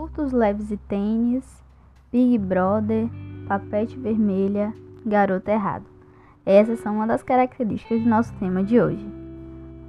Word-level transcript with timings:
Frutos 0.00 0.32
Leves 0.32 0.70
e 0.70 0.78
Tênis, 0.78 1.62
Big 2.10 2.38
Brother, 2.38 3.06
Papete 3.46 3.98
Vermelha, 3.98 4.72
Garoto 5.04 5.50
Errado. 5.50 5.84
Essas 6.46 6.80
são 6.80 6.94
uma 6.94 7.06
das 7.06 7.22
características 7.22 8.00
do 8.00 8.08
nosso 8.08 8.32
tema 8.36 8.64
de 8.64 8.80
hoje. 8.80 9.06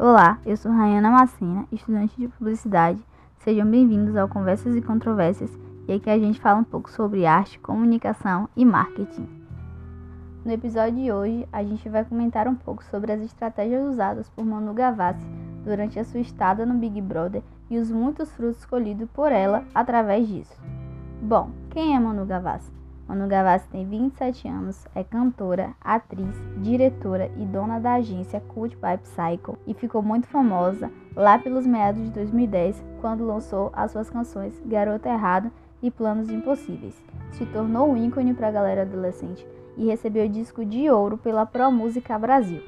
Olá, 0.00 0.40
eu 0.44 0.56
sou 0.56 0.72
Rayana 0.72 1.12
Macena, 1.12 1.64
estudante 1.70 2.16
de 2.18 2.26
publicidade. 2.26 3.00
Sejam 3.38 3.70
bem-vindos 3.70 4.16
ao 4.16 4.28
Conversas 4.28 4.74
e 4.74 4.82
Controvérsias 4.82 5.56
e 5.86 5.92
aqui 5.92 6.10
a 6.10 6.18
gente 6.18 6.40
fala 6.40 6.58
um 6.58 6.64
pouco 6.64 6.90
sobre 6.90 7.24
arte, 7.24 7.60
comunicação 7.60 8.48
e 8.56 8.64
marketing. 8.64 9.28
No 10.44 10.50
episódio 10.50 11.04
de 11.04 11.12
hoje, 11.12 11.48
a 11.52 11.62
gente 11.62 11.88
vai 11.88 12.04
comentar 12.04 12.48
um 12.48 12.56
pouco 12.56 12.82
sobre 12.82 13.12
as 13.12 13.20
estratégias 13.20 13.88
usadas 13.88 14.28
por 14.30 14.44
Manu 14.44 14.74
Gavassi 14.74 15.39
durante 15.64 15.98
a 15.98 16.04
sua 16.04 16.20
estada 16.20 16.64
no 16.64 16.74
Big 16.74 17.00
Brother 17.00 17.42
e 17.68 17.78
os 17.78 17.90
muitos 17.90 18.32
frutos 18.32 18.64
colhidos 18.64 19.08
por 19.10 19.32
ela 19.32 19.64
através 19.74 20.26
disso. 20.26 20.60
Bom, 21.22 21.50
quem 21.70 21.94
é 21.94 22.00
Manu 22.00 22.24
Gavassi? 22.24 22.72
Manu 23.06 23.26
Gavassi 23.26 23.68
tem 23.68 23.84
27 23.84 24.46
anos, 24.46 24.86
é 24.94 25.02
cantora, 25.02 25.74
atriz, 25.80 26.34
diretora 26.58 27.30
e 27.36 27.44
dona 27.44 27.80
da 27.80 27.94
agência 27.94 28.40
Cult 28.40 28.76
by 28.76 28.98
Psycho 29.02 29.58
e 29.66 29.74
ficou 29.74 30.00
muito 30.00 30.28
famosa 30.28 30.90
lá 31.16 31.38
pelos 31.38 31.66
meados 31.66 32.02
de 32.04 32.10
2010, 32.10 32.82
quando 33.00 33.26
lançou 33.26 33.70
as 33.72 33.90
suas 33.90 34.08
canções 34.08 34.62
Garota 34.64 35.08
Errado 35.08 35.50
e 35.82 35.90
Planos 35.90 36.30
Impossíveis. 36.30 36.94
Se 37.32 37.44
tornou 37.46 37.90
um 37.90 37.96
ícone 37.96 38.32
para 38.32 38.48
a 38.48 38.52
galera 38.52 38.82
adolescente 38.82 39.46
e 39.76 39.86
recebeu 39.86 40.28
disco 40.28 40.64
de 40.64 40.88
ouro 40.90 41.18
pela 41.18 41.44
Pro 41.44 41.72
Música 41.72 42.18
Brasil. 42.18 42.62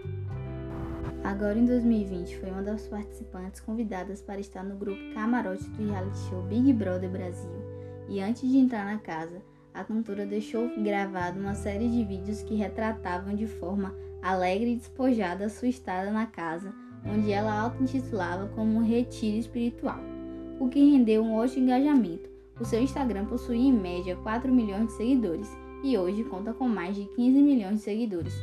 Agora 1.25 1.57
em 1.57 1.65
2020 1.65 2.37
foi 2.39 2.51
uma 2.51 2.63
das 2.63 2.89
participantes 2.89 3.61
convidadas 3.61 4.21
para 4.21 4.41
estar 4.41 4.65
no 4.65 4.75
grupo 4.75 5.01
Camarote 5.15 5.69
do 5.71 5.87
reality 5.87 6.19
show 6.29 6.43
Big 6.43 6.73
Brother 6.73 7.09
Brasil. 7.09 7.51
E 8.09 8.21
antes 8.21 8.51
de 8.51 8.59
entrar 8.59 8.85
na 8.85 8.99
casa, 8.99 9.41
a 9.73 9.85
cantora 9.85 10.27
deixou 10.27 10.69
gravado 10.83 11.39
uma 11.39 11.55
série 11.55 11.89
de 11.89 12.05
vídeos 12.05 12.43
que 12.43 12.57
retratavam 12.57 13.37
de 13.37 13.47
forma 13.47 13.95
alegre 14.21 14.73
e 14.73 14.77
despojada 14.77 15.49
sua 15.49 15.69
estada 15.69 16.11
na 16.11 16.27
casa, 16.27 16.75
onde 17.07 17.31
ela 17.31 17.57
auto-intitulava 17.57 18.49
como 18.49 18.79
um 18.79 18.83
retiro 18.83 19.37
espiritual, 19.37 20.01
o 20.59 20.69
que 20.69 20.91
rendeu 20.91 21.23
um 21.23 21.35
ótimo 21.35 21.67
engajamento. 21.67 22.29
O 22.61 22.65
seu 22.65 22.83
Instagram 22.83 23.27
possuía 23.27 23.69
em 23.69 23.73
média 23.73 24.17
4 24.17 24.53
milhões 24.53 24.89
de 24.89 24.93
seguidores 24.95 25.49
e 25.85 25.97
hoje 25.97 26.25
conta 26.25 26.53
com 26.53 26.69
mais 26.69 26.97
de 26.97 27.05
15 27.15 27.41
milhões 27.41 27.77
de 27.77 27.83
seguidores. 27.83 28.35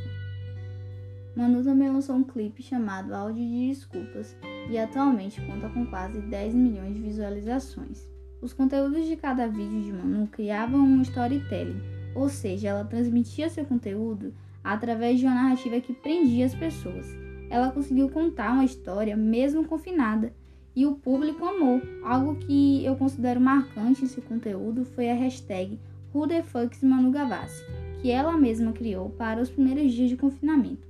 Manu 1.36 1.64
também 1.64 1.90
lançou 1.90 2.16
um 2.16 2.24
clipe 2.24 2.64
chamado 2.64 3.14
Áudio 3.14 3.46
de 3.46 3.70
Desculpas 3.70 4.36
e 4.70 4.78
atualmente 4.78 5.42
conta 5.42 5.70
com 5.70 5.86
quase 5.86 6.20
10 6.22 6.54
milhões 6.54 6.96
de 6.96 7.02
visualizações. 7.02 8.08
Os 8.42 8.54
conteúdos 8.54 9.06
de 9.06 9.16
cada 9.16 9.48
vídeo 9.48 9.82
de 9.82 9.94
Manu 9.94 10.28
criavam 10.28 10.80
um 10.80 11.02
storytelling, 11.02 11.82
ou 12.16 12.30
seja, 12.30 12.70
ela 12.70 12.86
transmitia 12.86 13.50
seu 13.50 13.66
conteúdo 13.66 14.34
através 14.64 15.20
de 15.20 15.26
uma 15.26 15.36
narrativa 15.36 15.80
que 15.80 15.94
prendia 15.94 16.46
as 16.46 16.56
pessoas. 16.56 17.08
Ela 17.50 17.72
conseguiu 17.72 18.10
contar 18.10 18.52
uma 18.54 18.66
história 18.66 19.16
mesmo 19.16 19.66
confinada 19.66 20.34
e 20.76 20.86
o 20.86 20.96
público 20.96 21.44
amou. 21.46 21.82
Algo 22.04 22.36
que 22.36 22.86
eu 22.86 22.96
considero 22.96 23.42
marcante 23.42 24.04
em 24.04 24.08
seu 24.08 24.24
conteúdo 24.24 24.86
foi 24.86 25.10
a 25.10 25.16
hashtag 25.16 25.80
WhoTheFucksManuGavassi, 26.14 27.64
que 28.02 28.10
ela 28.10 28.38
mesma 28.38 28.72
criou 28.72 29.10
para 29.10 29.42
os 29.42 29.50
primeiros 29.50 29.94
dias 29.94 30.10
de 30.10 30.18
confinamento. 30.18 30.89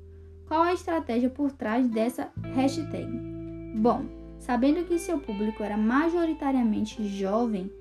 Qual 0.50 0.64
a 0.64 0.73
estratégia 0.73 1.30
por 1.30 1.52
trás 1.52 1.88
dessa 1.88 2.31
hashtag? 2.55 3.08
Bom, 3.75 4.05
sabendo 4.39 4.83
que 4.83 4.97
seu 4.97 5.19
público 5.19 5.61
era 5.61 5.78
majoritariamente 5.78 7.08
jovem, 7.08 7.71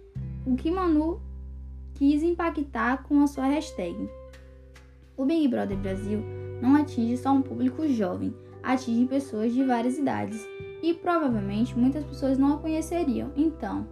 o 0.45 0.55
que 0.55 0.71
Manu 0.71 1.19
quis 1.95 2.23
impactar 2.23 3.05
com 3.05 3.23
a 3.23 3.27
sua 3.27 3.47
hashtag? 3.47 3.97
O 5.17 5.25
Big 5.25 5.49
Brother 5.49 5.79
Brasil 5.79 6.23
não 6.61 6.77
atinge 6.77 7.17
só 7.17 7.33
um 7.33 7.41
público 7.41 7.89
jovem, 7.89 8.35
atinge 8.63 9.07
pessoas 9.07 9.55
de 9.55 9.65
várias 9.65 9.97
idades 9.97 10.47
e 10.83 10.93
provavelmente 10.93 11.75
muitas 11.75 12.05
pessoas 12.05 12.37
não 12.37 12.57
a 12.57 12.59
conheceriam. 12.59 13.33
Então, 13.35 13.89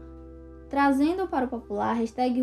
trazendo 0.69 1.26
para 1.26 1.47
o 1.47 1.48
popular, 1.48 1.94
hashtag 1.94 2.42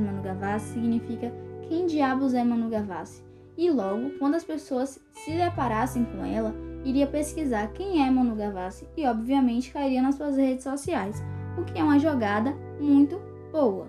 Manu 0.00 0.22
Gavassi 0.22 0.72
significa 0.72 1.30
quem 1.68 1.84
diabos 1.84 2.32
é 2.32 2.42
Manu 2.42 2.70
Gavassi? 2.70 3.25
E 3.56 3.70
logo, 3.70 4.10
quando 4.18 4.34
as 4.34 4.44
pessoas 4.44 5.00
se 5.12 5.32
deparassem 5.32 6.04
com 6.04 6.24
ela, 6.24 6.54
iria 6.84 7.06
pesquisar 7.06 7.68
quem 7.68 8.06
é 8.06 8.10
Manu 8.10 8.36
Gavassi 8.36 8.86
e 8.96 9.06
obviamente 9.06 9.72
cairia 9.72 10.02
nas 10.02 10.16
suas 10.16 10.36
redes 10.36 10.64
sociais, 10.64 11.22
o 11.58 11.64
que 11.64 11.78
é 11.78 11.82
uma 11.82 11.98
jogada 11.98 12.54
muito 12.80 13.20
boa. 13.50 13.88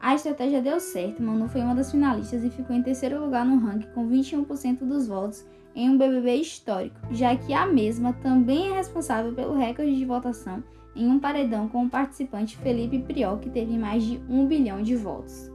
A 0.00 0.14
estratégia 0.14 0.62
deu 0.62 0.80
certo, 0.80 1.22
Manu 1.22 1.48
foi 1.48 1.60
uma 1.60 1.74
das 1.74 1.90
finalistas 1.90 2.42
e 2.44 2.50
ficou 2.50 2.74
em 2.74 2.82
terceiro 2.82 3.20
lugar 3.22 3.44
no 3.44 3.58
ranking 3.58 3.88
com 3.94 4.08
21% 4.08 4.78
dos 4.78 5.08
votos 5.08 5.44
em 5.74 5.90
um 5.90 5.98
BBB 5.98 6.36
histórico, 6.36 6.98
já 7.10 7.36
que 7.36 7.52
a 7.52 7.66
mesma 7.66 8.12
também 8.14 8.70
é 8.70 8.76
responsável 8.76 9.32
pelo 9.34 9.54
recorde 9.54 9.94
de 9.94 10.04
votação 10.04 10.62
em 10.96 11.06
um 11.06 11.18
paredão 11.20 11.68
com 11.68 11.84
o 11.84 11.90
participante 11.90 12.56
Felipe 12.56 12.98
Priol, 13.00 13.38
que 13.38 13.50
teve 13.50 13.76
mais 13.76 14.02
de 14.02 14.20
1 14.28 14.46
bilhão 14.46 14.82
de 14.82 14.96
votos 14.96 15.50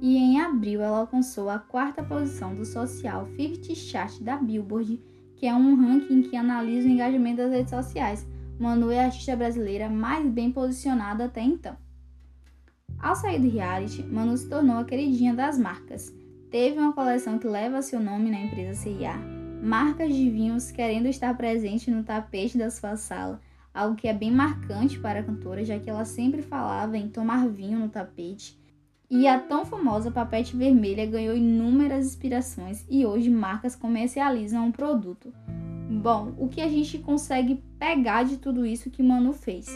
e 0.00 0.16
em 0.16 0.40
abril 0.40 0.80
ela 0.80 0.98
alcançou 0.98 1.50
a 1.50 1.58
quarta 1.58 2.02
posição 2.02 2.54
do 2.54 2.64
Social 2.64 3.28
50 3.36 3.74
Chart 3.74 4.20
da 4.22 4.36
Billboard, 4.36 5.00
que 5.36 5.46
é 5.46 5.54
um 5.54 5.76
ranking 5.76 6.22
que 6.22 6.36
analisa 6.36 6.88
o 6.88 6.90
engajamento 6.90 7.36
das 7.38 7.52
redes 7.52 7.70
sociais. 7.70 8.26
Manu 8.58 8.90
é 8.90 9.00
a 9.00 9.04
artista 9.06 9.36
brasileira 9.36 9.88
mais 9.88 10.26
bem 10.26 10.50
posicionada 10.50 11.26
até 11.26 11.42
então. 11.42 11.76
Ao 12.98 13.14
sair 13.14 13.40
do 13.40 13.48
reality, 13.48 14.02
Manu 14.02 14.36
se 14.36 14.48
tornou 14.48 14.78
a 14.78 14.84
queridinha 14.84 15.34
das 15.34 15.58
marcas. 15.58 16.14
Teve 16.50 16.78
uma 16.78 16.92
coleção 16.92 17.38
que 17.38 17.46
leva 17.46 17.82
seu 17.82 18.00
nome 18.00 18.30
na 18.30 18.40
empresa 18.40 18.80
CIA, 18.80 19.14
marcas 19.62 20.14
de 20.14 20.28
vinhos 20.30 20.70
querendo 20.70 21.06
estar 21.06 21.36
presente 21.36 21.90
no 21.90 22.02
tapete 22.02 22.58
da 22.58 22.70
sua 22.70 22.96
sala, 22.96 23.40
algo 23.72 23.96
que 23.96 24.08
é 24.08 24.12
bem 24.12 24.30
marcante 24.30 24.98
para 24.98 25.20
a 25.20 25.22
cantora, 25.22 25.64
já 25.64 25.78
que 25.78 25.88
ela 25.88 26.04
sempre 26.04 26.42
falava 26.42 26.96
em 26.96 27.08
tomar 27.08 27.48
vinho 27.48 27.78
no 27.78 27.88
tapete 27.88 28.59
e 29.10 29.26
a 29.26 29.40
tão 29.40 29.64
famosa 29.64 30.10
papete 30.10 30.56
vermelha 30.56 31.04
ganhou 31.04 31.36
inúmeras 31.36 32.06
inspirações 32.06 32.86
e 32.88 33.04
hoje 33.04 33.28
marcas 33.28 33.74
comercializam 33.74 34.66
um 34.66 34.72
produto. 34.72 35.32
Bom, 35.90 36.32
o 36.38 36.46
que 36.46 36.60
a 36.60 36.68
gente 36.68 36.98
consegue 36.98 37.60
pegar 37.76 38.22
de 38.22 38.36
tudo 38.36 38.64
isso 38.64 38.90
que 38.90 39.02
Manu 39.02 39.32
fez? 39.32 39.66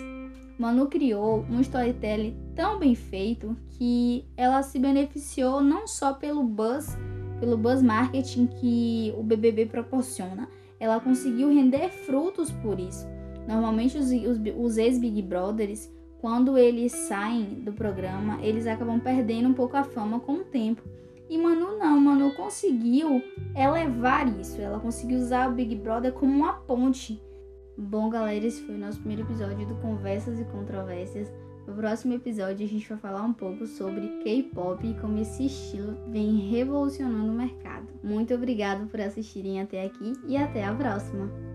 Manu 0.57 0.87
criou 0.87 1.45
um 1.51 1.61
storytelling 1.61 2.37
tão 2.55 2.79
bem 2.79 2.95
feito 2.95 3.57
que 3.71 4.25
ela 4.37 4.63
se 4.63 4.79
beneficiou 4.79 5.61
não 5.61 5.89
só 5.89 6.13
pelo 6.13 6.45
buzz, 6.45 6.97
pelo 7.41 7.59
buzz 7.59 7.83
marketing 7.83 8.47
que 8.47 9.13
o 9.19 9.23
BBB 9.25 9.67
proporciona, 9.67 10.49
ela 10.79 11.01
conseguiu 11.01 11.49
render 11.53 11.89
frutos 11.89 12.53
por 12.53 12.79
isso. 12.79 13.05
Normalmente 13.49 13.99
os, 13.99 14.13
os, 14.13 14.39
os 14.57 14.79
ex-Big 14.79 15.23
Brothers 15.23 15.91
quando 16.25 16.57
eles 16.57 16.91
saem 16.91 17.45
do 17.61 17.71
programa, 17.71 18.39
eles 18.41 18.67
acabam 18.67 18.99
perdendo 18.99 19.47
um 19.47 19.53
pouco 19.53 19.77
a 19.77 19.85
fama 19.85 20.19
com 20.19 20.37
o 20.37 20.45
tempo. 20.45 20.83
E 21.29 21.37
Manu 21.37 21.77
não, 21.77 22.01
Manu 22.01 22.33
conseguiu 22.33 23.23
elevar 23.55 24.27
isso, 24.41 24.59
ela 24.59 24.81
conseguiu 24.81 25.19
usar 25.19 25.51
o 25.51 25.53
Big 25.53 25.77
Brother 25.77 26.15
como 26.15 26.33
uma 26.33 26.55
ponte. 26.55 27.23
Bom, 27.77 28.09
galera, 28.09 28.43
esse 28.43 28.63
foi 28.63 28.75
o 28.75 28.79
nosso 28.79 29.01
primeiro 29.01 29.25
episódio 29.25 29.67
do 29.67 29.75
Conversas 29.83 30.41
e 30.41 30.45
Controvérsias. 30.45 31.31
No 31.67 31.75
próximo 31.75 32.15
episódio 32.15 32.65
a 32.65 32.69
gente 32.71 32.89
vai 32.89 32.97
falar 32.97 33.23
um 33.23 33.35
pouco 33.35 33.67
sobre 33.67 34.09
K-pop 34.25 34.83
e 34.83 34.95
como 34.95 35.19
esse 35.19 35.45
estilo 35.45 35.95
vem 36.09 36.49
revolucionando 36.49 37.33
o 37.33 37.37
mercado. 37.37 37.89
Muito 38.03 38.33
obrigado 38.33 38.89
por 38.89 38.99
assistirem 38.99 39.61
até 39.61 39.85
aqui 39.85 40.15
e 40.27 40.39
até 40.39 40.65
a 40.65 40.75
próxima! 40.75 41.54